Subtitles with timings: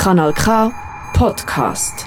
[0.00, 0.72] Kanal K
[1.12, 2.06] Podcast.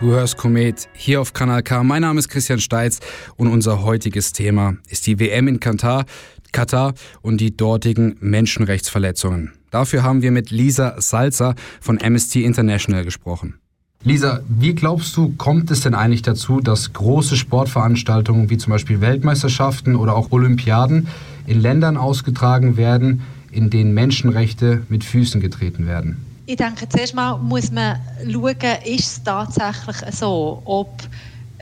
[0.00, 1.84] Du hörst Komet hier auf Kanal K.
[1.84, 2.98] Mein Name ist Christian Steitz
[3.36, 6.04] und unser heutiges Thema ist die WM in Katar,
[6.50, 9.52] Katar und die dortigen Menschenrechtsverletzungen.
[9.70, 13.60] Dafür haben wir mit Lisa Salzer von Amnesty International gesprochen.
[14.02, 19.00] Lisa, wie glaubst du, kommt es denn eigentlich dazu, dass große Sportveranstaltungen wie zum Beispiel
[19.00, 21.06] Weltmeisterschaften oder auch Olympiaden
[21.46, 23.22] in Ländern ausgetragen werden,
[23.52, 26.16] in denen Menschenrechte mit Füßen getreten werden?
[26.46, 28.00] Ich denke, zuerst mal muss man
[28.30, 31.02] schauen, ist es tatsächlich so, ob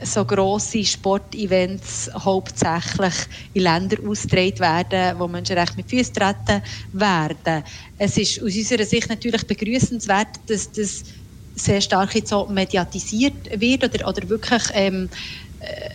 [0.03, 3.13] so grosse Sportevents hauptsächlich
[3.53, 7.63] in Ländern ausgetragen werden, wo Menschenrechte mit Füßen treten werden.
[7.97, 11.03] Es ist aus unserer Sicht natürlich begrüßenswert, dass das
[11.53, 15.09] sehr stark jetzt so mediatisiert wird oder, oder wirklich ähm,
[15.59, 15.89] äh,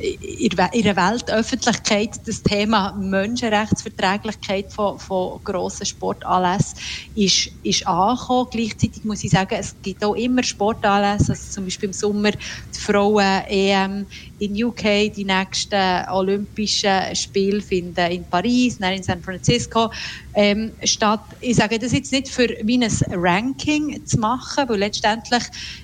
[0.00, 6.78] in der Weltöffentlichkeit das Thema Menschenrechtsverträglichkeit von, von grossen Sportanlässen
[7.14, 8.48] ist, ist angekommen.
[8.50, 12.38] Gleichzeitig muss ich sagen, es gibt auch immer Sportanlässe, also zum Beispiel im Sommer die
[12.78, 14.06] Frauen-EM
[14.38, 19.90] in UK, die nächsten Olympischen Spiele finden in Paris, dann in San Francisco
[20.38, 21.20] ähm, statt.
[21.40, 25.42] Ich sage das jetzt nicht für wie ein Ranking zu machen, weil letztendlich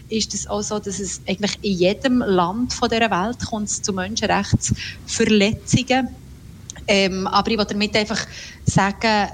[0.08, 3.92] ist es auch so, dass es eigentlich in jedem Land von der Welt kommt zu
[3.92, 6.06] Menschenrechtsverletzungen.
[6.86, 8.24] Ähm, aber ich will damit einfach
[8.64, 9.27] sagen, äh,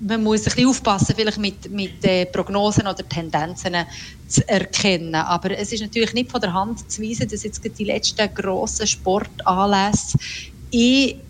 [0.00, 3.76] man muss ein bisschen aufpassen, vielleicht mit, mit äh, Prognosen oder Tendenzen
[4.28, 5.14] zu erkennen.
[5.14, 8.86] Aber es ist natürlich nicht von der Hand zu weisen, dass jetzt die letzten grossen
[8.86, 10.16] Sportanlässe
[10.70, 11.20] in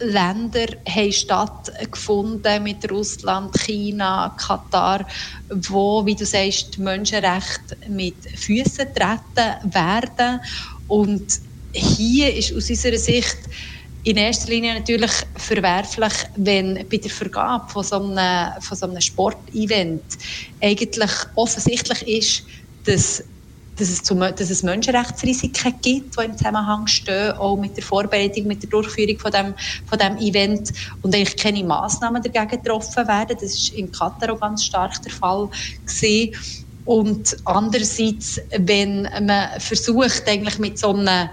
[0.00, 5.06] Länder haben stattgefunden mit Russland, China, Katar,
[5.50, 10.40] wo, wie du sagst, die Menschenrechte mit Füßen treten werden.
[10.86, 11.32] Und
[11.72, 13.38] hier ist aus unserer Sicht
[14.02, 19.00] in erster Linie natürlich verwerflich, wenn bei der Vergabe von so einem, von so einem
[19.00, 20.04] Sportevent
[20.60, 22.44] eigentlich offensichtlich ist,
[22.84, 23.22] dass
[23.80, 28.46] dass es, zum, dass es Menschenrechtsrisiken gibt, die im Zusammenhang stehen, auch mit der Vorbereitung,
[28.46, 29.54] mit der Durchführung von dem,
[29.86, 30.70] von dem Event
[31.00, 33.36] und eigentlich keine Massnahmen dagegen getroffen werden.
[33.40, 35.48] Das ist in Katar auch ganz stark der Fall
[35.86, 36.34] gewesen.
[36.84, 41.30] Und andererseits, wenn man versucht, eigentlich mit so einem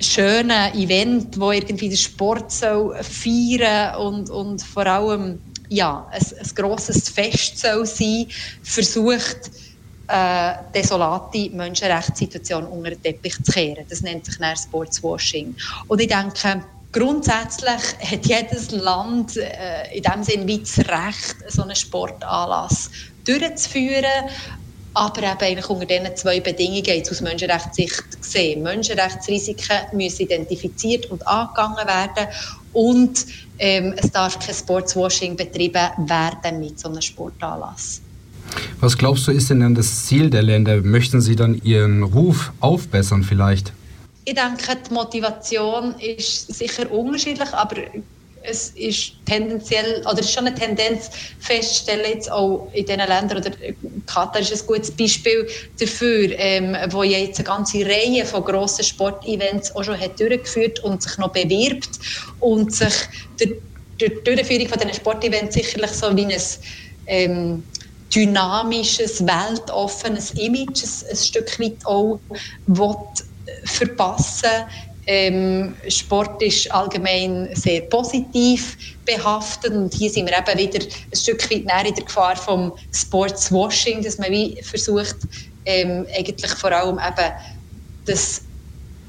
[0.00, 6.50] schönen Event, wo irgendwie der Sport soll feiern und, und vor allem ja, ein, ein
[6.54, 8.26] grosses Fest soll sein,
[8.62, 9.50] versucht,
[10.08, 13.86] äh, desolate Menschenrechtssituation unter den Teppich zu kehren.
[13.88, 15.56] Das nennt sich dann Sportswashing.
[15.86, 21.62] Und ich denke, grundsätzlich hat jedes Land äh, in dem Sinne wie das Recht, so
[21.62, 22.90] einen Sportanlass
[23.24, 24.28] durchzuführen.
[24.96, 28.62] Aber eben eigentlich unter diesen zwei Bedingungen jetzt aus Menschenrechtssicht gesehen.
[28.62, 32.28] Menschenrechtsrisiken müssen identifiziert und angegangen werden
[32.70, 33.26] und
[33.58, 38.02] ähm, es darf kein Sportswashing betrieben werden mit so einem Sportanlass.
[38.80, 40.82] Was glaubst du, ist denn das Ziel der Länder?
[40.82, 43.72] Möchten sie dann ihren Ruf aufbessern vielleicht?
[44.24, 47.76] Ich denke, die Motivation ist sicher unterschiedlich, aber
[48.44, 51.10] es ist tendenziell, oder ist schon eine Tendenz
[51.40, 53.50] feststellen, jetzt auch in diesen Ländern, oder
[54.06, 55.46] Katar ist ein gutes Beispiel
[55.80, 61.02] dafür, ähm, wo jetzt eine ganze Reihe von grossen Sportevents auch schon hat durchgeführt und
[61.02, 61.88] sich noch bewirbt
[62.40, 62.94] und sich
[63.38, 63.54] durch
[64.00, 66.42] die Durchführung von diesen Sportevents sicherlich so wie ein
[67.06, 67.62] ähm,
[68.14, 72.20] dynamisches, weltoffenes Image ein, ein Stück weit auch
[73.64, 74.50] verpassen.
[75.06, 81.50] Ähm, Sport ist allgemein sehr positiv behaftet und hier sind wir eben wieder ein Stück
[81.50, 85.16] weit näher in der Gefahr vom Sportswashing, dass man wie versucht,
[85.66, 87.32] ähm, eigentlich vor allem eben
[88.06, 88.42] das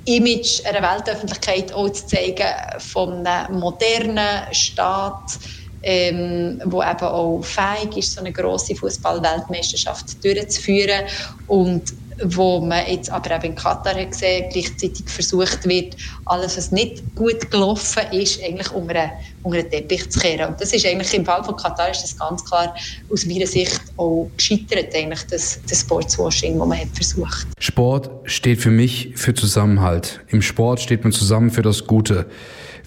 [0.05, 2.47] Image einer Weltöffentlichkeit auch zu zeigen
[2.79, 5.39] von einem modernen Staat,
[5.85, 11.05] ähm, wo eben auch fähig ist, so eine grosse Fußball-Weltmeisterschaft durchzuführen
[11.47, 16.71] und wo man jetzt aber eben in Katar hat gesehen, gleichzeitig versucht wird, alles, was
[16.71, 19.11] nicht gut gelaufen ist, eigentlich unter einen,
[19.43, 20.49] unter einen Teppich zu kehren.
[20.49, 22.73] Und das ist eigentlich im Fall von Katar ist das ganz klar
[23.11, 27.47] aus meiner Sicht auch gescheitert, eigentlich das, das Sportswashing, das man hat versucht.
[27.59, 30.21] Sport steht für mich für Zusammenhalt.
[30.29, 32.27] Im Sport steht man zusammen für das Gute.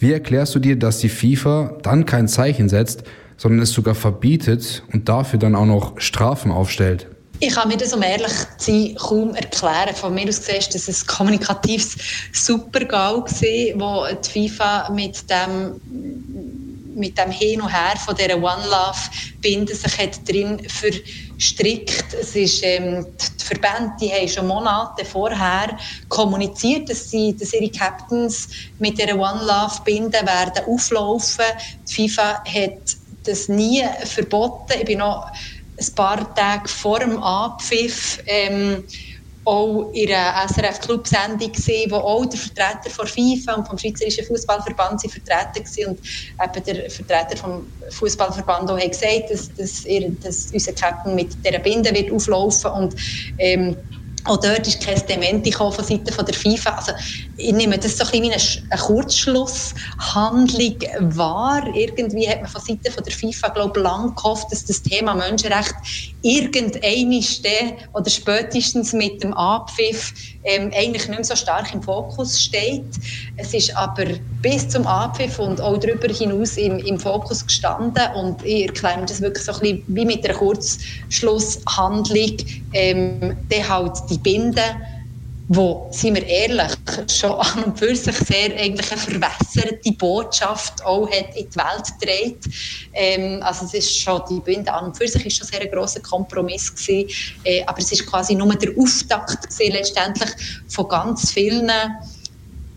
[0.01, 3.03] Wie erklärst du dir, dass die FIFA dann kein Zeichen setzt,
[3.37, 7.07] sondern es sogar verbietet und dafür dann auch noch Strafen aufstellt?
[7.41, 9.95] Ich kann mir das, um ehrlich zu sein, kaum erklären.
[9.95, 11.97] Von mir aus gesehen dass es ein kommunikatives
[12.33, 15.81] Super-GAU war, wo die FIFA mit dem
[16.95, 18.99] mit dem Hin und Her von dieser One Love
[19.41, 20.59] Binde sich hat drin
[21.39, 22.15] verstrickt.
[22.21, 23.07] Es ist, ähm,
[23.39, 28.49] die Verbände die haben schon Monate vorher kommuniziert, dass, sie, dass ihre Captains
[28.79, 31.45] mit dieser One Love Binde werden auflaufen.
[31.89, 34.79] Die FIFA hat das nie verboten.
[34.81, 35.31] Ich bin noch
[35.81, 38.85] ein paar Tage vor dem Abpfiff ähm,
[39.49, 45.01] auch in einer SRF-Club-Sendung gesehen, wo auch der Vertreter von FIFA und vom Schweizerischen Fußballverband
[45.01, 46.01] vertreten waren und
[46.43, 51.43] eben der Vertreter vom Fußballverband auch hat gesagt, dass, dass, er, dass unser Captain mit
[51.45, 52.95] dieser Binde wird auflaufen und
[53.39, 53.77] ähm,
[54.25, 56.71] auch dort ist kein Dementi von Seiten der FIFA.
[56.73, 56.93] Also,
[57.39, 58.43] ich nehme das so ein bisschen wie eine,
[58.81, 60.77] Kurzschlusshandlung
[61.17, 61.65] wahr.
[61.73, 65.77] Irgendwie hat man von Seiten der FIFA, glaube ich, lang gehofft, dass das Thema Menschenrecht
[66.23, 67.23] irgendeine
[67.93, 70.13] oder spätestens mit dem Abpfiff
[70.43, 72.83] ähm, eigentlich nicht mehr so stark im Fokus steht.
[73.37, 74.07] Es ist aber
[74.43, 79.07] bis zum Abpfiff und auch darüber hinaus im, im Fokus gestanden und ich erkläre mir
[79.07, 82.37] das wirklich so ein bisschen wie mit einer Kurzschlusshandlung,
[82.73, 84.61] ähm, dann halt die Binde
[85.49, 86.73] wo, seien wir ehrlich,
[87.11, 91.99] schon an und für sich sehr eigentlich eine verwässerte Botschaft auch hat in die Welt
[91.99, 92.45] gedreht.
[92.93, 95.71] Ähm, also es ist schon, die Bünde an und für sich ist schon sehr ein
[95.71, 97.09] grosser Kompromiss gewesen,
[97.45, 100.31] äh, aber es ist quasi nur der Auftakt gewesen, letztendlich
[100.69, 101.71] von ganz vielen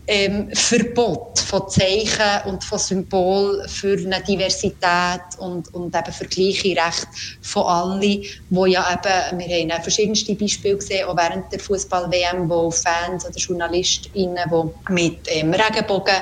[0.06, 6.70] ähm, Verbot von Zeichen und von Symbolen für eine Diversität und, und eben für gleiche
[6.70, 7.06] Rechte
[7.40, 12.70] von allen, wo ja eben, wir haben verschiedenste Beispiele gesehen, auch während der Fußball-WM, wo
[12.70, 16.16] Fans oder JournalistInnen, die mit ähm, Regenbogen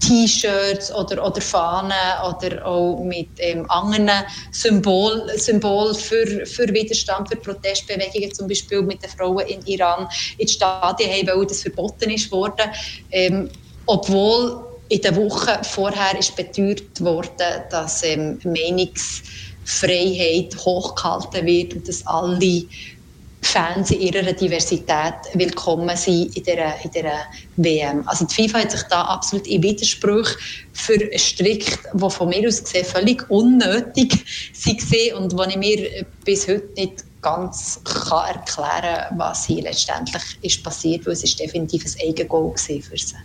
[0.00, 1.92] T-Shirts oder, oder Fahnen
[2.28, 9.02] oder auch mit ähm, anderen Symbol, Symbol für, für Widerstand, für Protestbewegungen, zum Beispiel mit
[9.02, 10.08] den Frauen in Iran
[10.38, 12.70] ins Stadion haben, weil das verboten ist worden.
[13.10, 13.50] Ähm,
[13.86, 22.06] obwohl in der Woche vorher ist beteuert worden, dass ähm, Meinungsfreiheit hochgehalten wird und dass
[22.06, 22.66] alle
[23.42, 27.24] Fans in ihrer Diversität willkommen sind in dieser, in dieser
[27.56, 28.06] WM.
[28.06, 30.28] Also die FIFA hat sich da absolut in Widerspruch
[30.72, 34.12] verstrickt, die von mir aus gesehen völlig unnötig
[34.64, 40.62] waren und wo ich mir bis heute nicht ganz kann erklären was hier letztendlich ist
[40.62, 43.16] passiert, weil es ist definitiv ein Eigengoal für sie.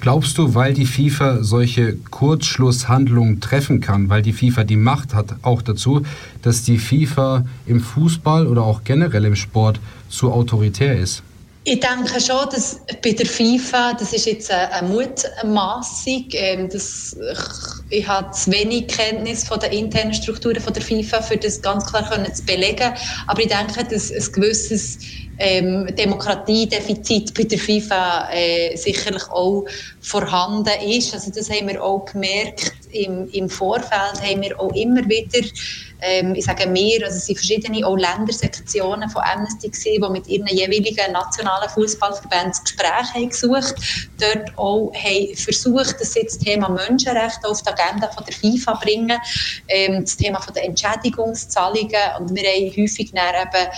[0.00, 5.36] Glaubst du, weil die FIFA solche Kurzschlusshandlungen treffen kann, weil die FIFA die Macht hat,
[5.42, 6.02] auch dazu,
[6.42, 11.22] dass die FIFA im Fußball oder auch generell im Sport zu autoritär ist?
[11.62, 17.14] Ich denke schon, dass bei der FIFA, das ist jetzt eine Mutmaßung, ähm, dass
[17.90, 21.60] ich, ich habe zu wenig Kenntnis von den internen Strukturen von der FIFA, für das
[21.60, 22.94] ganz klar können zu belegen.
[23.26, 25.00] Aber ich denke, dass ein gewisses
[25.36, 29.66] ähm, Demokratiedefizit bei der FIFA äh, sicherlich auch
[30.00, 31.12] vorhanden ist.
[31.12, 35.46] Also das haben wir auch gemerkt im, im Vorfeld, haben wir auch immer wieder,
[36.02, 40.46] ähm, ich sage wir, also es sind verschiedene Ländersektionen von Amnesty gewesen, die mit ihren
[40.46, 43.74] jeweiligen nationalen Fußballverbänden das Gespräch haben gesucht,
[44.18, 49.18] dort auch haben versucht, das Thema Menschenrechte auf die Agenda von der FIFA bringen,
[49.68, 53.70] ähm, das Thema von der Entschädigungszahlungen und wir haben häufig dann eben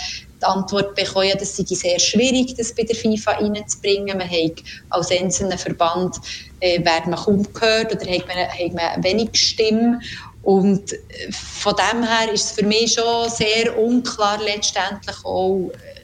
[0.43, 4.19] die Antwort bekommen, dass es sehr schwierig das bei der FIFA reinzubringen.
[4.19, 6.17] Man hat als einzelner Verband
[6.61, 10.01] äh, werden man kaum gehört oder hat man, hat man wenig Stimme.
[10.43, 10.99] Und äh,
[11.31, 16.03] von dem her ist es für mich schon sehr unklar letztendlich auch, äh,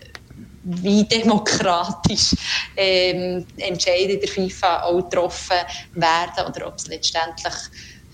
[0.65, 2.35] wie demokratisch
[2.77, 5.57] ähm, Entscheidungen der FIFA auch getroffen
[5.95, 7.55] werden oder ob es letztendlich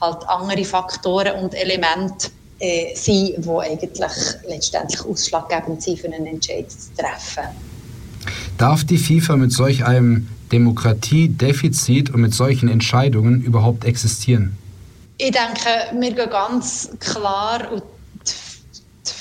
[0.00, 2.28] halt andere Faktoren und Elemente
[2.60, 3.90] äh, sein, die eigentlich
[4.48, 7.50] letztendlich ausschlaggebend sind, für einen Entscheid zu treffen.
[8.56, 14.56] Darf die FIFA mit solch einem Demokratiedefizit und mit solchen Entscheidungen überhaupt existieren?
[15.16, 17.82] Ich denke, wir gehen ganz klar und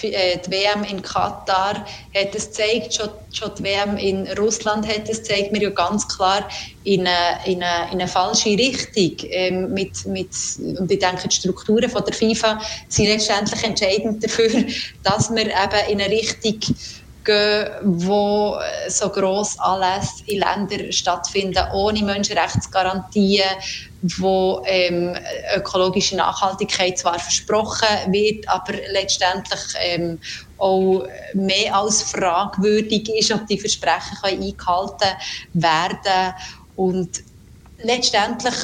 [0.01, 1.85] die, äh, die WM in Katar
[2.15, 6.07] hat es gezeigt, schon, schon die WM in Russland hat es gezeigt, wir ja ganz
[6.07, 6.47] klar
[6.83, 9.29] in eine, in eine, in eine falsche Richtung.
[9.29, 10.29] Ähm, mit, mit,
[10.79, 14.65] und ich denke, die Strukturen von der FIFA sind letztendlich entscheidend dafür,
[15.03, 16.59] dass wir eben in eine Richtung
[17.23, 23.45] gehen, wo so gross Anlässe in Ländern stattfinden, ohne Menschenrechtsgarantien,
[24.17, 25.17] wo ähm,
[25.55, 30.19] ökologische Nachhaltigkeit zwar versprochen wird, aber letztendlich ähm,
[30.57, 35.17] auch mehr als fragwürdig ist, ob die Versprechen eingehalten
[35.53, 36.33] werden.
[36.75, 37.23] Und
[37.77, 38.55] letztendlich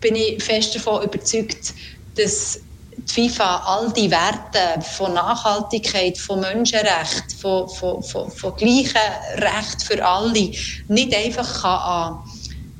[0.00, 1.74] bin ich fest davon überzeugt,
[2.14, 2.65] dass
[2.98, 8.96] die FIFA all die Werte von Nachhaltigkeit, von Menschenrecht, von, von, von, von gleichen
[9.36, 10.50] Recht für alle
[10.88, 12.18] nicht einfach an,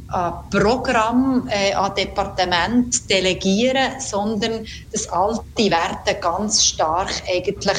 [0.09, 7.79] an Programm, äh, an Departement delegieren, sondern dass all die Werte ganz stark eigentlich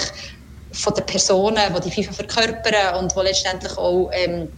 [0.71, 4.49] von den Personen, die die FIFA verkörpern und die letztendlich auch ähm,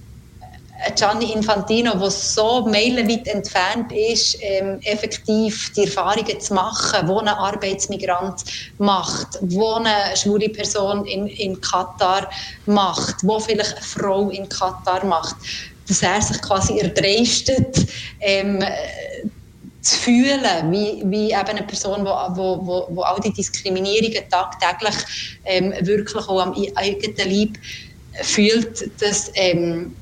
[0.96, 7.28] Gianni Infantino, der so meilenweit entfernt ist, ähm, effektiv die Erfahrungen zu machen, wo ein
[7.28, 8.44] Arbeitsmigrant
[8.78, 12.30] macht, wo eine schwule Person in, in Katar
[12.66, 15.38] macht, wo vielleicht eine Frau in Katar macht,
[15.88, 17.88] dass er sich quasi erdreistet,
[18.20, 18.64] ähm,
[19.86, 24.96] zu fühlen, wie, wie eben eine Person, wo, wo, wo, wo all die Diskriminierungen tagtäglich
[25.46, 27.58] ähm, wirklich auch am eigenen Leib
[28.24, 29.96] fühlt, dass ähm,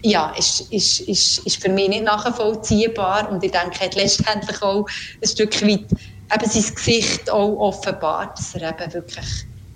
[0.00, 4.86] ja, ist, ist, ist, ist für mich nicht nachvollziehbar und ich denke, hat letztendlich auch
[5.22, 5.86] ein Stück weit
[6.34, 9.26] eben sein Gesicht auch offenbart, dass er eben wirklich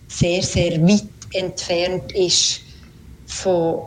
[0.08, 2.60] sehr, sehr weit entfernt ist
[3.26, 3.82] von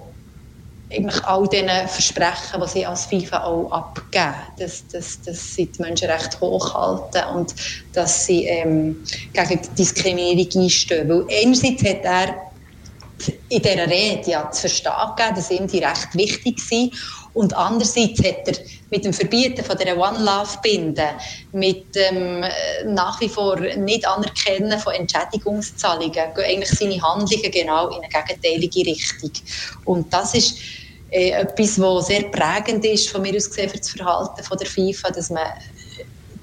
[0.92, 5.82] eigentlich all diesen Versprechen, die sie als FIFA auch abgeben, dass, dass, dass sie die
[5.82, 7.54] Menschenrechte hochhalten und
[7.94, 9.04] dass sie ähm,
[9.34, 11.10] gegen die Diskriminierung einstehen.
[11.10, 12.50] Weil einerseits hat er
[13.50, 16.96] in dieser Rede ja zu verstehen gegeben, dass ihm die recht wichtig sind.
[17.34, 18.56] Und andererseits hat er
[18.90, 21.10] mit dem Verbieten von der One Love Binde,
[21.52, 22.50] mit dem äh,
[22.86, 28.90] nach wie vor nicht anerkennen von Entschädigungszahlungen, gehen eigentlich seine Handlungen genau in eine gegenteilige
[28.90, 29.32] Richtung.
[29.86, 30.58] Und das ist
[31.12, 34.68] äh, etwas, was sehr prägend ist von mir aus gesehen für das Verhalten von der
[34.68, 35.48] FIFA, dass man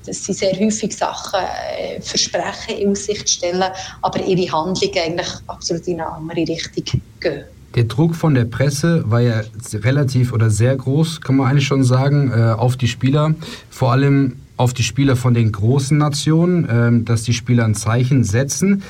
[0.07, 3.65] dass sie sehr häufig Sachen äh, Versprechen in Aussicht stellen,
[4.03, 7.45] aber ihre Handlungen eigentlich absolut in eine andere Richtung gehen.
[7.77, 9.43] Der Druck von der Presse war ja
[9.75, 13.35] relativ oder sehr groß, kann man eigentlich schon sagen, äh, auf die Spieler.
[13.69, 18.25] Vor allem auf die Spieler von den großen Nationen, äh, dass die Spieler ein Zeichen
[18.25, 18.83] setzen.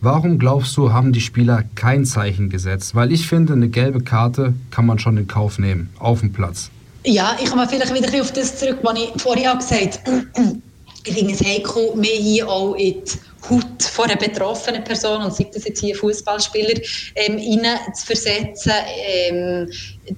[0.00, 2.96] Warum glaubst du, haben die Spieler kein Zeichen gesetzt?
[2.96, 6.70] Weil ich finde, eine gelbe Karte kann man schon in Kauf nehmen, auf dem Platz.
[7.04, 10.56] Ja, ich komme vielleicht wieder auf das zurück, was ich vorher gesagt habe.
[11.04, 15.34] ich finde es heikel, mehr hier auch in die Haut von einer betroffenen Person, und
[15.34, 16.80] sei das jetzt hier Fußballspieler,
[17.16, 17.38] ähm,
[17.94, 18.72] zu versetzen.
[18.96, 19.70] Ähm,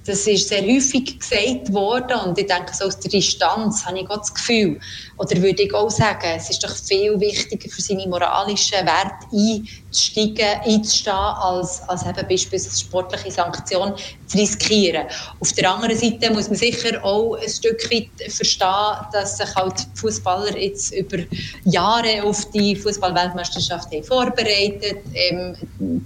[0.05, 4.07] das ist sehr häufig gesagt worden und ich denke, so aus der Distanz habe ich
[4.07, 4.79] das Gefühl,
[5.17, 10.59] oder würde ich auch sagen, es ist doch viel wichtiger für seine moralischen Werte einzusteigen,
[10.65, 13.93] einzustehen, als, als eben beispielsweise sportliche Sanktionen
[14.25, 15.05] zu riskieren.
[15.39, 19.75] Auf der anderen Seite muss man sicher auch ein Stück weit verstehen, dass sich halt
[19.95, 21.17] Fußballer jetzt über
[21.63, 25.55] Jahre auf die Fußballweltmeisterschaft vorbereitet, ähm,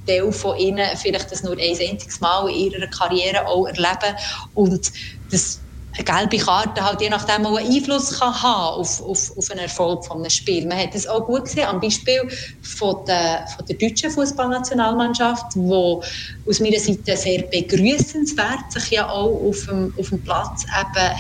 [0.06, 4.16] Teil von ihnen vielleicht das nur ein einziges Mal in ihrer Karriere auch erleben
[4.54, 4.92] und
[5.32, 5.64] das
[5.98, 9.62] eine gelbe Karte halt je nachdem auch einen Einfluss kann haben auf, auf, auf einen
[9.62, 10.68] Erfolg von einem Spiel.
[10.68, 12.22] Man hat das auch gut gesehen am Beispiel
[12.62, 16.04] von der, von der deutschen Fußballnationalmannschaft, wo
[16.48, 20.66] aus meiner Seite sehr begrüßenswert sich ja auch auf dem, auf dem Platz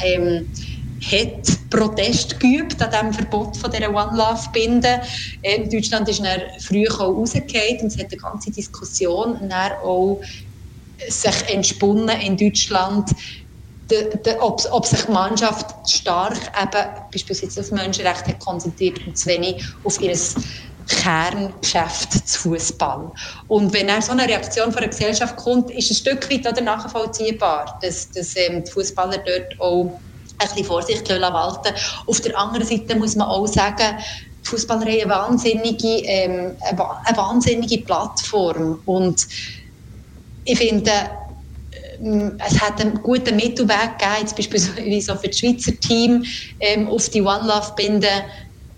[0.06, 0.52] eben ähm,
[1.02, 5.02] hat Protest geübt an diesem Verbot von dieser One Love Binde.
[5.44, 9.38] Ähm, Deutschland ist dann früh auch und es hat eine ganze Diskussion
[9.82, 10.22] auch
[11.08, 13.10] sich entsponnen in Deutschland,
[13.90, 19.30] de, de, ob, ob, sich die Mannschaft stark eben beispielsweise auf Menschenrechte konzentriert und zu
[19.30, 20.16] wenig auf ihr
[20.90, 23.12] Kerngeschäft zu Fußball.
[23.48, 27.78] Und wenn dann so eine Reaktion von der Gesellschaft kommt, ist ein Stück weit nachvollziehbar,
[27.82, 30.00] dass, dass ähm, die Fußballer dort auch
[30.40, 31.74] ein bisschen Vorsicht walten.
[32.08, 33.98] Auf der anderen Seite muss man auch sagen,
[34.44, 38.82] die Fußballerei eine wahnsinnige, ähm, eine wahnsinnige Plattform.
[38.86, 39.28] Und
[40.52, 40.92] ich finde,
[42.00, 46.24] ähm, es hat einen guten Mittelweg gegeben, jetzt beispielsweise für das Schweizer Team
[46.60, 48.26] ähm, auf die One Love Binde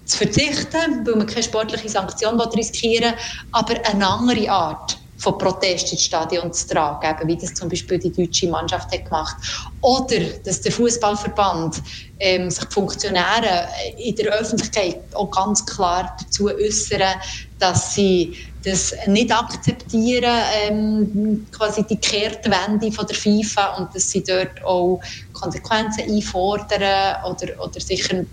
[0.06, 3.20] zu verzichten, weil man keine sportliche Sanktion riskieren will,
[3.52, 8.12] aber eine andere Art von Protest ins Stadion zu tragen, wie das zum Beispiel die
[8.12, 9.36] deutsche Mannschaft hat gemacht.
[9.80, 11.80] Oder dass der Fußballverband
[12.18, 17.20] ähm, sich die Funktionäre in der Öffentlichkeit auch ganz klar dazu äußern,
[17.60, 24.24] dass sie das nicht akzeptieren, ähm, quasi die Kehrtwende von der FIFA und dass sie
[24.24, 25.00] dort auch
[25.34, 28.28] Konsequenzen einfordern oder, oder sicherlich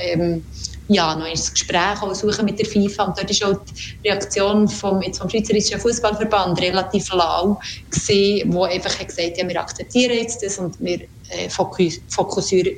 [0.00, 0.44] ähm,
[0.92, 3.04] ja, noch ein Gespräch suchen mit der FIFA.
[3.04, 7.58] Und dort ist auch die Reaktion vom, jetzt vom Schweizerischen Fußballverband relativ lau
[7.90, 12.76] gesehen, wo einfach hat gesagt ja, wir akzeptieren jetzt das und wir äh, fokussieren,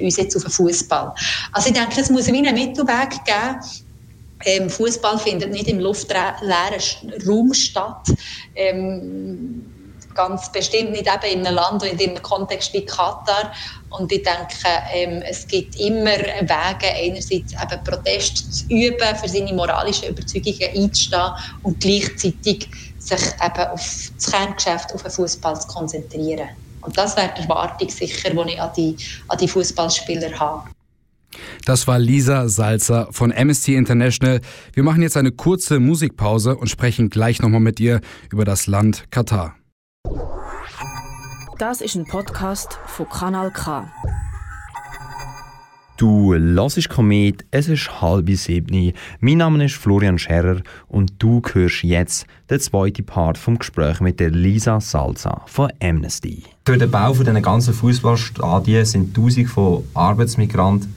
[0.00, 1.12] uns jetzt auf den Fußball.
[1.52, 3.60] Also ich denke, es muss einen Mittelweg geben.
[4.44, 6.48] Ähm, Fußball findet nicht im luftleeren
[7.26, 8.06] Raum statt.
[8.54, 9.69] Ähm,
[10.14, 13.52] ganz bestimmt nicht eben in einem Land und in einem Kontext wie Katar.
[13.90, 14.54] Und ich denke,
[14.94, 21.32] ähm, es gibt immer Wege, einerseits eben Protest zu üben, für seine moralischen Überzeugungen einzustehen
[21.62, 26.48] und gleichzeitig sich eben auf das Kerngeschäft, auf den Fußball zu konzentrieren.
[26.82, 28.96] Und das wäre die Erwartung sicher, die ich an die,
[29.28, 30.70] an die Fußballspieler habe.
[31.64, 34.40] Das war Lisa Salzer von Amnesty International.
[34.72, 38.00] Wir machen jetzt eine kurze Musikpause und sprechen gleich nochmal mit ihr
[38.30, 39.54] über das Land Katar.
[41.60, 43.86] Das ist ein Podcast von Kanal K.
[45.98, 48.94] Du hörst Komet, es ist halb sieben.
[49.20, 54.20] Mein Name ist Florian Scherrer und du hörst jetzt den zweiten Part vom Gespräch mit
[54.20, 56.44] der Lisa Salza von Amnesty.
[56.64, 60.94] Durch den Bau von diesen ganzen Fußballstadien sind Tausende von Arbeitsmigranten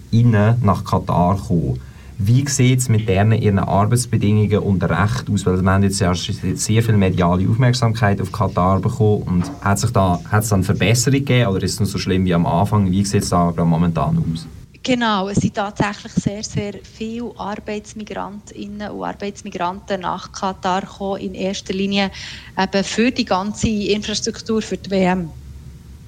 [0.61, 1.81] nach Katar gekommen.
[2.25, 5.45] Wie sieht es mit denen ihren Arbeitsbedingungen und Recht aus?
[5.45, 9.91] Weil wir haben jetzt ja sehr viel mediale Aufmerksamkeit auf Katar bekommen und hat es
[9.91, 12.89] da hat's dann Verbesserungen gegeben oder ist es noch so schlimm wie am Anfang?
[12.89, 14.47] Wie sieht es da momentan aus?
[14.83, 21.73] Genau, es sind tatsächlich sehr, sehr viele Arbeitsmigrantinnen und Arbeitsmigranten nach Katar gekommen, in erster
[21.73, 22.09] Linie
[22.57, 25.29] eben für die ganze Infrastruktur für die WM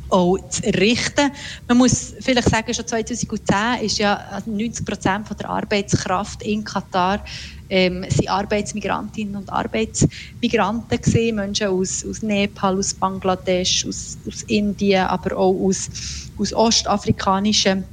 [0.10, 1.32] auch zu errichten.
[1.68, 7.24] Man muss vielleicht sagen, schon 2010 ist ja 90 Prozent der Arbeitskraft in Katar
[7.70, 15.06] ähm, sind Arbeitsmigrantinnen und Arbeitsmigranten gesehen, Menschen aus, aus Nepal, aus Bangladesch, aus, aus Indien,
[15.06, 15.90] aber auch aus,
[16.38, 17.86] aus ostafrikanischen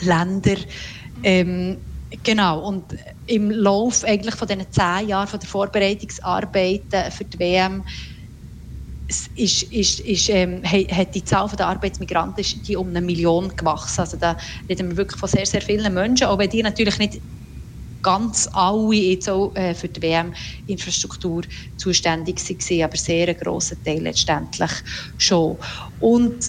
[0.00, 0.64] Ländern.
[1.22, 1.78] Ähm,
[2.22, 2.94] genau, und
[3.26, 7.84] im Lauf eigentlich von diesen zehn Jahren von der Vorbereitungsarbeiten für die WM
[9.34, 14.02] ist, ist, ist, ähm, hat die Zahl der Arbeitsmigranten ist die um eine Million gewachsen.
[14.02, 14.36] Also da
[14.68, 17.22] reden wir wirklich von sehr, sehr vielen Menschen, auch wenn die natürlich nicht
[18.02, 21.42] ganz alle jetzt auch äh, für die WM-Infrastruktur
[21.76, 24.70] zuständig waren, aber sehr ein grosser Teil letztendlich
[25.16, 25.58] schon.
[25.98, 26.44] Und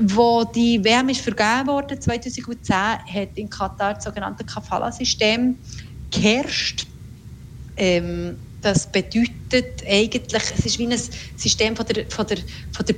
[0.00, 5.60] wo die WM ist vergeben wurde 2010, hat in Katar das sogenannte Kafala-System
[6.10, 6.86] geherrscht.
[7.76, 10.98] Ähm, das bedeutet eigentlich, es ist wie ein
[11.36, 12.38] System von der, von der,
[12.72, 12.96] von der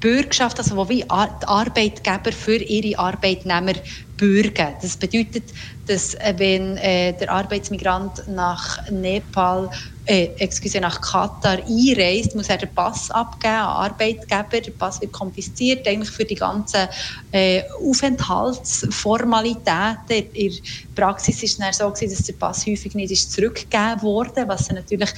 [0.00, 3.72] Bürgschaft, also wo wie die Arbeitgeber für ihre Arbeitnehmer
[4.18, 4.76] bürgen.
[4.82, 5.54] Das bedeutet,
[5.86, 9.70] dass äh, wenn äh, der Arbeitsmigrant nach Nepal,
[10.04, 14.60] äh, excuse, nach Katar einreist, muss er den Pass abgeben an Arbeitgeber.
[14.60, 16.88] Der Pass wird konfisziert, eigentlich für die ganzen
[17.30, 20.26] äh, Aufenthaltsformalitäten.
[20.34, 20.60] In der
[20.94, 25.10] Praxis ist es so gewesen, dass der Pass häufig nicht ist zurückgegeben wurde, was natürlich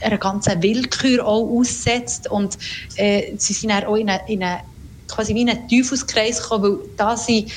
[0.00, 2.28] einer ganzen Willkür auch aussetzt.
[2.30, 2.58] Und
[2.96, 4.62] äh, sie sind dann auch in eine, in eine
[5.08, 7.50] quasi wie in einen Teufelskreis gekommen, weil da sie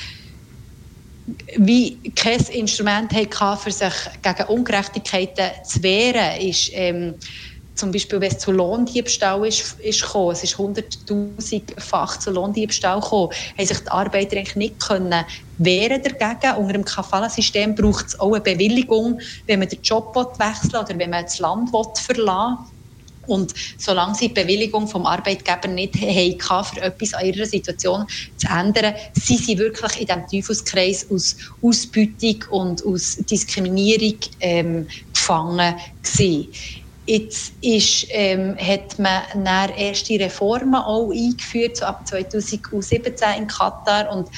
[1.58, 7.16] wie kein Instrument hatte, für sich gegen Ungerechtigkeiten zu wehren, ist ähm,
[7.76, 13.30] zum Beispiel, wenn es zu Lohndiebstahl ist, ist gekommen, es ist 100'000-fach zu Lohndiebstahl gekommen,
[13.58, 15.26] haben sich die Arbeiter eigentlich nicht können
[15.58, 16.58] wehren dagegen.
[16.58, 21.10] Unter dem Kafala-System braucht es auch eine Bewilligung, wenn man den Job wechseln oder wenn
[21.10, 22.71] man das Land verlassen will.
[23.28, 28.06] Und solange sie die Bewilligung vom Arbeitgeber nicht haben, für etwas an ihrer Situation
[28.36, 35.76] zu ändern, sind sie wirklich in diesem Teufelskreis aus Ausbeutung und aus Diskriminierung ähm, gefangen
[36.02, 36.48] gewesen.
[37.06, 39.24] Jetzt ist, ähm, hat man
[39.76, 44.12] erste Reformen auch eingeführt, so ab 2017 in Katar.
[44.16, 44.30] Und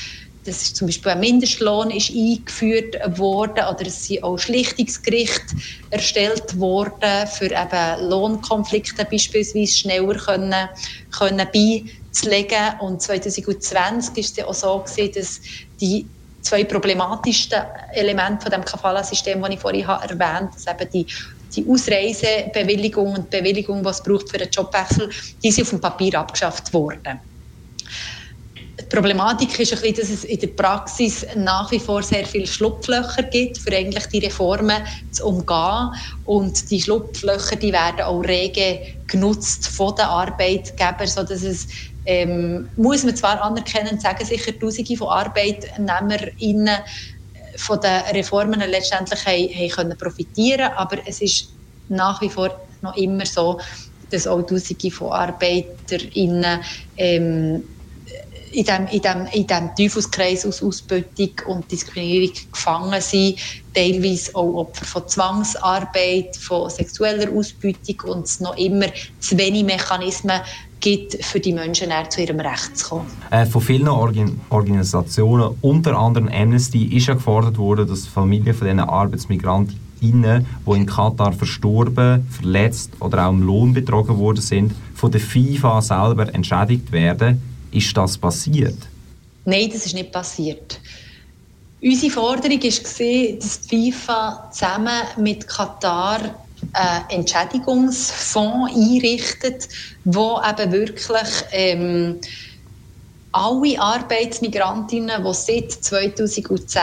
[0.46, 5.56] das ist zum Beispiel ein Mindestlohn ist eingeführt worden oder es sind auch Schlichtungsgerichte
[5.90, 10.70] erstellt worden, für eben Lohnkonflikte beispielsweise schneller können,
[11.18, 12.80] können beizulegen.
[12.82, 14.84] Und 2020 ist es auch so
[15.16, 15.40] dass
[15.80, 16.08] die
[16.42, 17.62] zwei problematischsten
[17.94, 21.14] Elemente von dem Kafala-System, die ich vorhin erwähnt habe, eben die
[21.56, 25.10] die Ausreisebewilligung und die Bewilligung, es braucht für einen Jobwechsel,
[25.44, 27.20] die sind auf dem Papier abgeschafft worden.
[28.94, 33.24] Problematik ist ein bisschen, dass es in der Praxis nach wie vor sehr viele Schlupflöcher
[33.24, 35.90] gibt, für eigentlich die Reformen zu umgehen.
[36.26, 41.68] Und die Schlupflöcher, die werden auch rege genutzt von den Arbeitgebern, sodass es
[42.06, 46.82] ähm, muss man zwar anerkennen, sagen sicher Tausende von ArbeitnehmerInnen äh,
[47.56, 51.56] von den Reformen letztendlich haben, haben können aber es ist
[51.88, 53.60] nach wie vor noch immer so,
[54.12, 56.64] dass auch Tausende von ArbeiterInnen
[56.96, 57.73] ähm,
[58.54, 63.38] in diesem in dem, in dem Teufelskreis aus Ausbeutung und Diskriminierung gefangen sind,
[63.74, 68.88] teilweise auch Opfer von Zwangsarbeit, von sexueller Ausbeutung und es noch immer
[69.20, 70.42] zu wenig Mechanismen
[70.80, 73.06] gibt, für die Menschen zu ihrem Recht zu kommen.
[73.32, 78.68] Äh, von vielen Organ Organisationen, unter anderem Amnesty, ist ja gefordert worden, dass Familien von
[78.68, 85.10] diesen Arbeitsmigranten die in Katar verstorben, verletzt oder auch im Lohn betrogen worden sind, von
[85.10, 87.42] der FIFA selber entschädigt werden.
[87.74, 88.78] Ist das passiert?
[89.46, 90.80] Nein, das ist nicht passiert.
[91.82, 96.20] Unsere Forderung war, dass die FIFA zusammen mit Katar
[96.72, 99.68] einen Entschädigungsfonds einrichtet,
[100.06, 102.22] wo eben wirklich ähm,
[103.34, 106.82] alle Arbeitsmigrantinnen, die seit 2010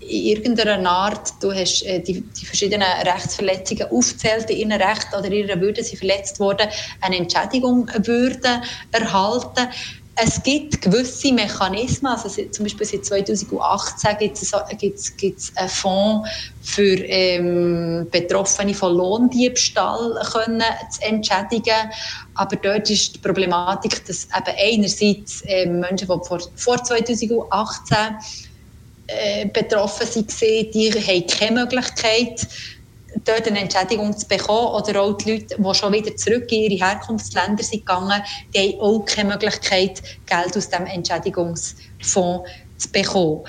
[0.00, 5.26] in irgendeiner Art, du hast äh, die, die, verschiedenen Rechtsverletzungen aufzählt, in ihren Rechten oder
[5.26, 6.68] in ihrer Würde sie verletzt worden,
[7.00, 9.68] eine Entschädigung würden erhalten
[10.16, 16.28] es gibt gewisse Mechanismen, also zum Beispiel seit 2018 gibt es, gibt's, gibt's einen Fonds
[16.62, 21.90] für ähm, Betroffene von Lohndiebstahl können zu entschädigen.
[22.34, 27.96] Aber dort ist die Problematik, dass eben einerseits äh, Menschen, die vor, vor 2018
[29.06, 32.46] äh, betroffen waren, die haben keine Möglichkeit,
[33.24, 34.74] dort eine Entschädigung zu bekommen.
[34.74, 38.22] Oder auch die Leute, die schon wieder zurück in ihre Herkunftsländer sind gegangen,
[38.54, 43.44] die haben auch keine Möglichkeit, Geld aus dem Entschädigungsfonds zu bekommen.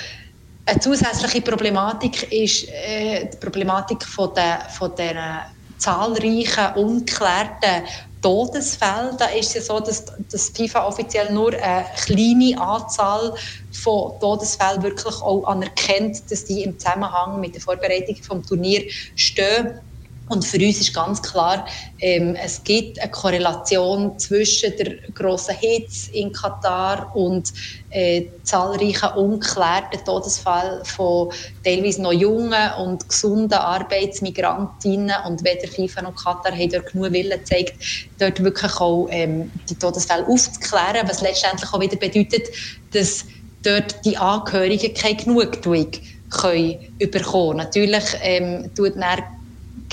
[0.67, 5.45] Eine zusätzliche Problematik ist äh, die Problematik von der, von der
[5.77, 7.83] zahlreichen ungeklärten
[8.25, 9.15] Todesfälle.
[9.19, 13.35] Da ist es ja so, dass, dass FIFA offiziell nur eine kleine Anzahl
[13.71, 18.83] von Todesfällen wirklich auch anerkennt, dass die im Zusammenhang mit der Vorbereitung vom Turnier
[19.15, 19.79] stehen.
[20.27, 21.65] Und für uns ist ganz klar,
[21.99, 27.53] ähm, es gibt eine Korrelation zwischen der grossen Hitze in Katar und
[27.91, 31.31] äh, zahlreichen ungeklärten Todesfällen von
[31.63, 35.15] teilweise noch jungen und gesunden Arbeitsmigrantinnen.
[35.27, 37.75] Und weder FIFA noch Katar haben dort genug Willen gezeigt,
[38.17, 42.47] dort wirklich auch ähm, die Todesfälle aufzuklären, was letztendlich auch wieder bedeutet,
[42.91, 43.25] dass
[43.61, 45.91] dort die Angehörigen keine Genugtuung
[46.29, 47.57] können bekommen.
[47.57, 49.23] Natürlich ähm, tut dann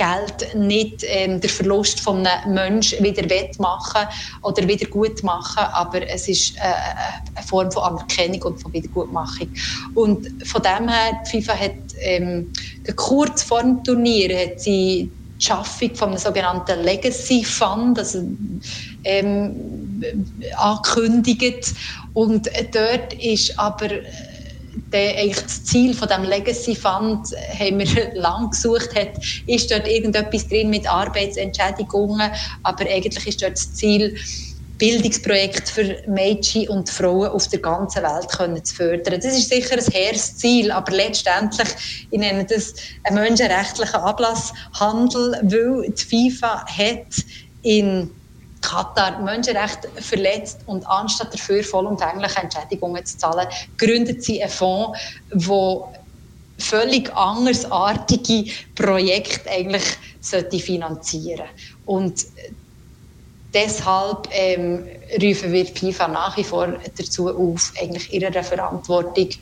[0.03, 4.09] Geld nicht ähm, der Verlust von einem Menschen wieder wettmachen
[4.43, 6.61] oder wieder gut machen, aber es ist äh,
[7.37, 9.49] eine Form von Anerkennung und von Wiedergutmachung.
[9.95, 12.53] Und von dem her, die FIFA hat ähm,
[12.97, 18.27] kurz vor dem Turnier hat sie die Schaffung von einem sogenannten Legacy Fund also,
[19.05, 20.03] ähm,
[20.57, 21.75] angekündigt
[22.12, 23.88] und dort ist aber
[24.93, 29.89] der, eigentlich das Ziel von dem Legacy Fund haben wir lang gesucht hat, ist dort
[29.89, 32.31] irgendetwas drin mit Arbeitsentschädigungen,
[32.63, 34.17] aber eigentlich ist dort das Ziel,
[34.79, 39.21] Bildungsprojekte für Mädchen und Frauen auf der ganzen Welt können zu fördern.
[39.21, 41.69] Das ist sicher ein hehres Ziel, aber letztendlich,
[42.11, 47.15] ich nenne das einen menschenrechtlichen Ablasshandel, weil die FIFA hat
[47.63, 48.11] in
[48.62, 53.46] Katar Menschenrechte verletzt und anstatt dafür vollumfängliche Entschädigungen zu zahlen,
[53.77, 54.98] gründet sie einen Fonds,
[55.31, 55.92] der
[56.59, 59.85] völlig andersartige Projekte eigentlich
[60.20, 61.48] sollte finanzieren
[61.85, 62.25] und
[63.53, 64.88] deshalb ähm,
[65.20, 69.37] rufen wir FIFA nach wie vor dazu auf, eigentlich ihrer Verantwortung die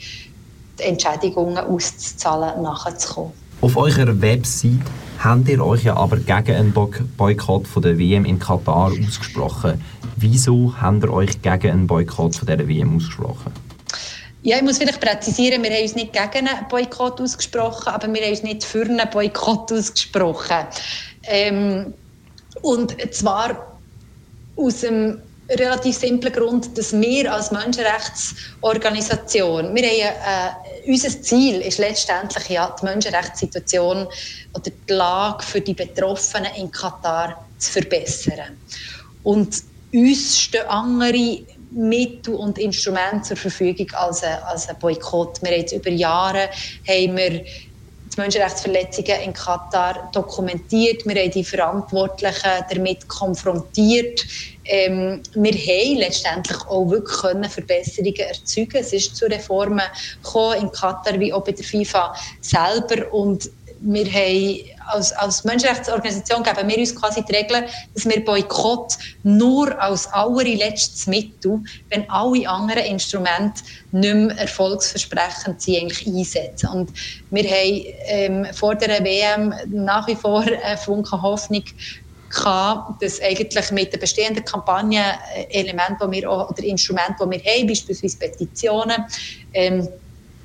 [0.78, 3.39] Entschädigungen auszuzahlen, nachzukommen.
[3.62, 4.80] Auf eurer Website
[5.18, 9.84] habt ihr euch ja aber gegen einen Boykott von der WM in Katar ausgesprochen.
[10.16, 13.52] Wieso habt ihr euch gegen einen Boykott von dieser WM ausgesprochen?
[14.42, 18.22] Ja, ich muss vielleicht präzisieren, wir haben uns nicht gegen einen Boykott ausgesprochen, aber wir
[18.22, 20.64] haben uns nicht für einen Boykott ausgesprochen.
[21.24, 21.92] Ähm,
[22.62, 23.76] und zwar
[24.56, 25.18] aus dem
[25.50, 30.54] relativ simplen Grund, dass wir als Menschenrechtsorganisation, wir haben,
[30.86, 34.06] äh, unser Ziel ist letztendlich ja die Menschenrechtssituation
[34.54, 38.60] oder die Lage für die Betroffenen in Katar zu verbessern.
[39.22, 39.56] Und
[39.92, 45.42] uns stehen andere Mittel und Instrumente zur Verfügung als ein, als ein Boykott.
[45.42, 46.48] Wir haben jetzt über Jahre
[46.86, 47.44] haben wir
[48.12, 51.06] die Menschenrechtsverletzungen in Katar dokumentiert.
[51.06, 54.24] Wir haben die Verantwortlichen damit konfrontiert.
[54.64, 58.76] Ähm, wir haben letztendlich auch wirklich können Verbesserungen erzeugen.
[58.76, 59.82] Es ist zu Reformen
[60.22, 64.60] gekommen in Katar wie auch bei der FIFA selber und wir haben
[64.92, 71.06] als, als Menschenrechtsorganisation geben wir uns quasi die Regel, dass wir Boykott nur als allerletztes
[71.06, 76.68] Mittel, wenn alle anderen Instrumente nicht mehr erfolgsversprechend sind, eigentlich einsetzen.
[76.70, 76.90] Und
[77.30, 81.64] wir haben ähm, vor der WM nach wie vor eine Funke Hoffnung
[82.30, 84.44] gehabt, dass eigentlich mit den bestehenden
[86.10, 89.04] wir auch, oder Instrumenten, die wir haben, beispielsweise Petitionen,
[89.52, 89.88] ähm,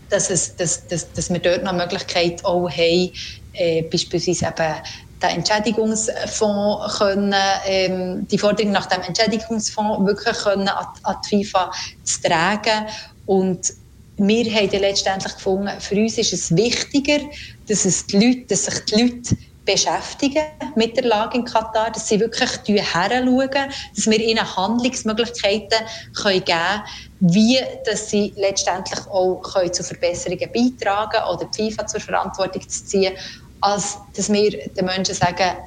[0.09, 3.11] dass, es, dass, dass, dass wir dort noch eine Möglichkeit auch haben,
[3.53, 4.73] äh, beispielsweise eben
[5.21, 11.71] den Entschädigungsfonds können, ähm, die Forderung nach dem Entschädigungsfonds wirklich können an, an die FIFA
[12.03, 12.87] zu tragen.
[13.25, 13.73] Und
[14.17, 17.19] wir haben letztendlich gefunden, für uns ist es wichtiger,
[17.67, 20.43] dass, es die Leute, dass sich die Leute beschäftigen
[20.75, 25.79] mit der Lage in Katar, dass sie wirklich heranschauen, dass wir ihnen Handlungsmöglichkeiten
[26.23, 26.83] geben können,
[27.19, 33.13] wie dass sie letztendlich auch zu Verbesserungen beitragen oder die FIFA zur Verantwortung zu ziehen,
[33.61, 35.57] als dass wir den Menschen sagen,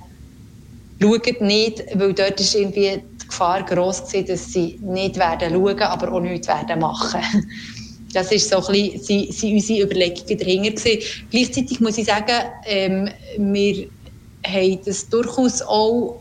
[1.00, 5.82] schaut nicht, weil dort ist irgendwie die Gefahr groß gewesen, dass sie nicht werden schauen,
[5.82, 7.20] aber auch nichts werden machen.
[8.12, 11.26] Das ist so ein bisschen, sind, unsere Überlegungen dahinter gewesen.
[11.30, 13.88] Gleichzeitig muss ich sagen, ähm, wir
[14.46, 16.20] haben das durchaus auch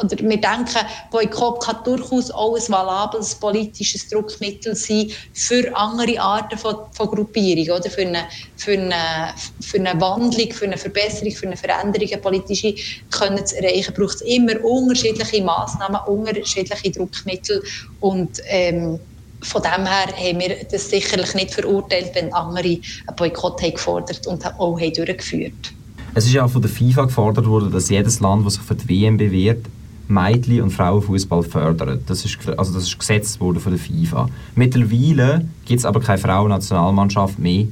[0.00, 6.56] oder wir denken, Boykott kann durchaus auch ein valables politisches Druckmittel sein für andere Arten
[6.56, 7.90] von, von Gruppierungen, oder?
[7.90, 8.24] Für, eine,
[8.56, 12.74] für, eine, für eine Wandlung, für eine Verbesserung, für eine Veränderung, eine politische
[13.10, 17.62] können zu erreichen, braucht es immer unterschiedliche Massnahmen, unterschiedliche Druckmittel
[18.00, 19.00] und ähm,
[19.42, 24.26] von dem her haben wir das sicherlich nicht verurteilt, wenn andere einen Boykott haben gefordert
[24.26, 25.72] und auch haben durchgeführt
[26.14, 28.74] es ist ja auch von der FIFA gefordert worden, dass jedes Land, das sich für
[28.74, 29.64] die WM bewährt,
[30.08, 32.00] Mädchen- und Frauenfußball fördern.
[32.06, 34.28] Das ist, also das ist gesetzt worden von der FIFA.
[34.56, 37.66] Mittlerweile gibt es aber keine Frauennationalmannschaft mehr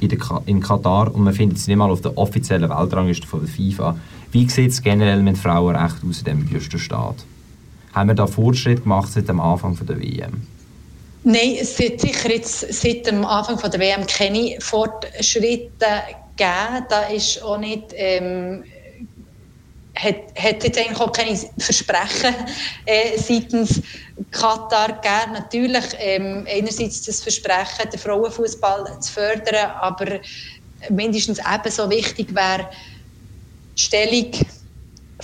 [0.00, 3.40] in, der, in Katar und man findet sie nicht mal auf der offiziellen Weltrangliste von
[3.40, 3.98] der FIFA.
[4.32, 7.16] Wie sieht es generell mit Frauenrechten aus in diesem jüngsten Staat?
[7.92, 10.53] Haben wir da Fortschritt gemacht seit dem Anfang der WM?
[11.26, 15.86] Nein, es wird sicher jetzt seit dem Anfang der WM keine Fortschritte
[16.36, 16.86] gegeben.
[16.90, 18.62] Da ist auch nicht ähm,
[19.96, 22.34] hat, hat jetzt eigentlich auch keine Versprechen
[22.84, 23.80] äh, seitens
[24.30, 25.32] Katar gegeben.
[25.32, 30.20] Natürlich ähm, einerseits das Versprechen, den Frauenfußball zu fördern, aber
[30.90, 32.68] mindestens ebenso wichtig wäre
[33.78, 34.30] die Stellung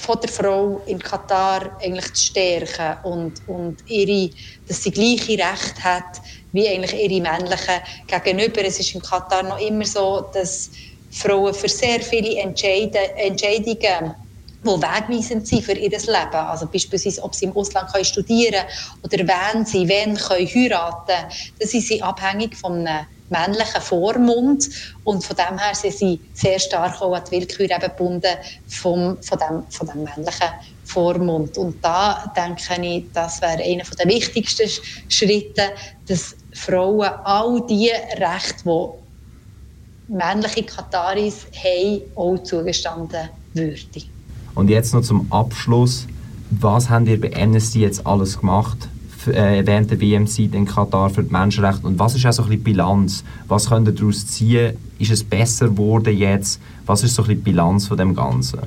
[0.01, 4.31] von der Frau in Katar eigentlich zu stärken und, und ihre,
[4.67, 6.21] dass sie gleiche Rechte hat
[6.53, 8.65] wie eigentlich ihre männlichen gegenüber.
[8.65, 10.71] Es ist in Katar noch immer so, dass
[11.11, 14.15] Frauen für sehr viele Entscheidungen
[14.63, 16.35] die wegweisend sind für ihr Leben.
[16.35, 18.67] Also beispielsweise, ob sie im Ausland können studieren
[19.03, 21.33] können oder wenn sie wenn können heiraten können.
[21.59, 24.69] Das sind sie abhängig von einem männlichen Vormund
[25.05, 28.35] und von dem her sind sie sehr stark auch an die Willkür gebunden
[28.69, 30.49] vom, von, dem, von dem männlichen
[30.85, 31.57] Vormund.
[31.57, 34.69] Und da denke ich, das wäre einer der wichtigsten
[35.09, 35.63] Schritte,
[36.07, 38.65] dass Frauen all die Rechte,
[40.09, 44.11] die männliche Kataris haben, auch zugestanden würden.
[44.57, 46.07] Und jetzt noch zum Abschluss.
[46.51, 48.90] Was habt ihr bei Amnesty jetzt alles gemacht
[49.27, 51.87] äh, der WM-Zeit in Katar für die Menschenrechte?
[51.87, 53.25] Und was ist auch so ein die Bilanz?
[53.49, 54.77] Was könnt ihr daraus ziehen?
[54.99, 56.61] Ist es besser geworden jetzt?
[56.87, 58.61] Was ist so ein die Bilanz von dem Ganzen?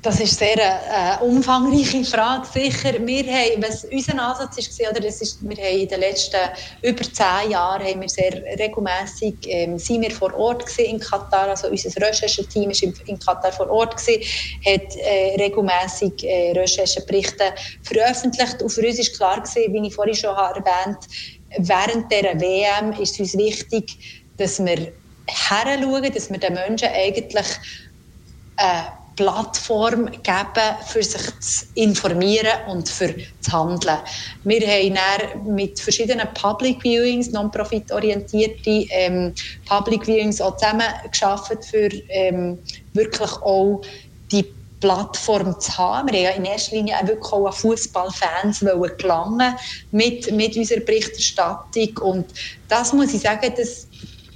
[0.00, 2.94] Das ist sehr eine äh, umfangreiche Frage, sicher.
[3.04, 6.36] Wir haben, was unser Ansatz ist, oder das ist, wir haben in den letzten
[6.82, 9.76] über zehn Jahren haben wir sehr regelmäßig ähm,
[10.12, 14.22] vor Ort in Katar, also unser Rechercheteam ist in, Katar vor Ort gewesen,
[14.64, 18.62] hat äh, regelmäßig äh, Rechercheberichte veröffentlicht.
[18.62, 20.98] Und für uns ist klar gewesen, wie ich vorhin schon habe erwähnt,
[21.58, 24.92] während der WM ist es uns wichtig, dass wir
[25.26, 27.46] heranschauen, dass wir den Menschen eigentlich
[28.58, 28.82] äh,
[29.18, 33.98] Plattform geben, für sich zu informieren und für zu handeln.
[34.44, 39.34] Wir haben dann mit verschiedenen Public Viewings, non-profit-orientierte ähm,
[39.66, 42.60] Public Viewings auch zusammen geschaffen, für ähm,
[42.92, 43.80] wirklich auch
[44.30, 46.12] die Plattform zu haben.
[46.12, 49.56] Wir haben in erster Linie auch wirklich auch an Fußballfans gelangen
[49.90, 51.98] mit, mit unserer Berichterstattung.
[52.02, 52.26] Und
[52.68, 53.88] das muss ich sagen, das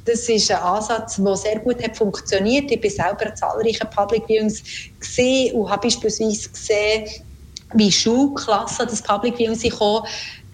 [0.05, 2.71] das ist ein Ansatz, der sehr gut hat funktioniert.
[2.71, 4.63] Ich bin selber an zahlreichen Public Viewings
[4.99, 7.09] gesehen und habe beispielsweise gesehen,
[7.75, 10.07] wie Schulklassen das Public Viewing kommen.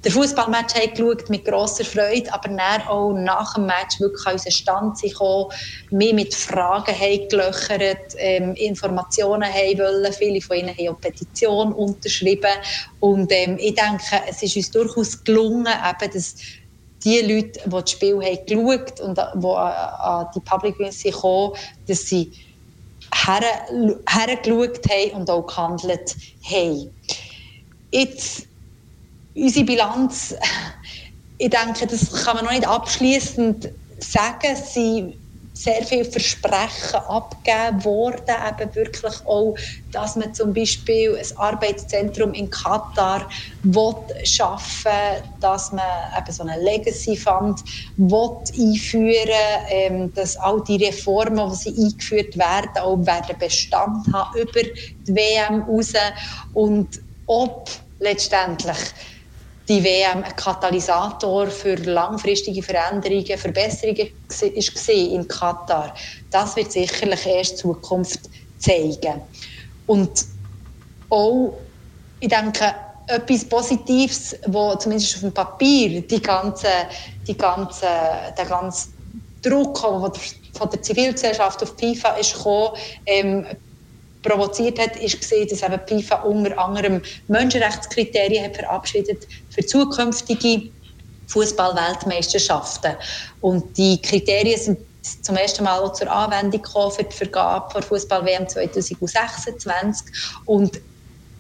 [0.05, 4.53] der Fußballmatch geschaut mit grosser Freude, aber dann auch nach dem Match wirklich an unseren
[4.53, 5.51] Stand gekommen,
[5.91, 6.95] mich mit Fragen
[7.29, 10.13] gelöchert, ähm, Informationen wollen.
[10.13, 12.53] Viele von ihnen haben auch Petition unterschrieben.
[13.01, 16.37] Und ähm, ich denke, es ist uns durchaus gelungen, eben, dass
[17.05, 21.53] die Leute, die das Spiel haben geschaut und die an die Public Viewings gekommen
[21.87, 22.33] dass sie
[23.27, 26.91] hergeschaut haben und auch gehandelt haben.
[27.91, 28.47] Jetzt
[29.35, 30.35] unsere Bilanz,
[31.39, 34.57] ich denke, das kann man noch nicht abschließend sagen.
[34.57, 35.19] Sie
[35.59, 39.57] sehr viele Versprechen abgegeben worden, eben wirklich auch,
[39.91, 43.29] dass man zum Beispiel ein Arbeitszentrum in Katar
[43.65, 44.93] will schaffen,
[45.41, 45.83] dass man
[46.17, 47.61] eben so einen Legacy Fund
[47.97, 54.39] will einführen, ähm, dass all die Reformen, die sie eingeführt werden, auch werden Bestand haben
[54.39, 55.93] über die WM raus.
[56.53, 57.69] Und ob
[57.99, 58.79] letztendlich
[59.69, 64.09] die WM ein Katalysator für langfristige Veränderungen, Verbesserungen
[64.55, 65.95] ist in Katar.
[66.31, 68.21] Das wird sicherlich erst Zukunft
[68.57, 69.23] zeigen.
[69.87, 70.25] Und
[71.11, 71.67] auch,
[72.21, 72.75] ich denke,
[73.07, 76.69] etwas Positives, wo zumindest auf dem Papier die ganze,
[77.27, 77.87] die ganze,
[78.37, 78.89] der ganze
[79.43, 82.73] Druck, von der Zivilgesellschaft auf FIFA ist gekommen,
[83.07, 83.47] ähm,
[84.29, 90.71] provoziert hat, ist gesehen, dass eben FIFA unter anderem Menschenrechtskriterien hat verabschiedet für zukünftige
[91.29, 92.97] Fußball-Weltmeisterschaften.
[93.41, 94.79] Und die Kriterien sind
[95.23, 100.07] zum ersten Mal auch zur Anwendung gekommen für die Vergabe der Fußball-WM 2026.
[100.45, 100.81] Und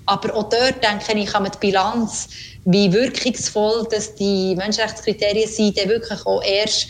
[0.06, 2.28] aber auch dort, denke ich, kann man die Bilanz,
[2.64, 6.86] wie wirkungsvoll dass die Menschenrechtskriterien sind, dann wirklich auch erst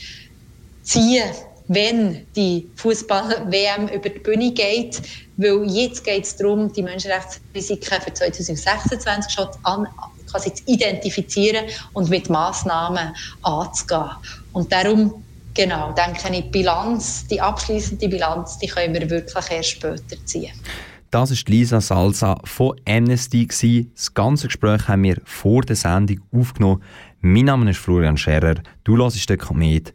[0.82, 1.28] ziehen,
[1.66, 5.02] wenn die Fußball-WM über die Bühne geht.
[5.38, 9.86] Weil jetzt geht es darum, die Menschenrechtsrisiken für 2026 schon an,
[10.28, 14.10] quasi zu identifizieren und mit Massnahmen anzugehen.
[14.52, 15.24] Und darum,
[15.54, 20.50] genau, denke ich, die Bilanz, die abschließende Bilanz, die können wir wirklich erst später ziehen.
[21.12, 23.46] Das ist Lisa Salsa von Amnesty.
[23.94, 26.82] Das ganze Gespräch haben wir vor der Sendung aufgenommen.
[27.20, 28.56] Mein Name ist Florian Scherer.
[28.82, 29.94] Du hörst den Komet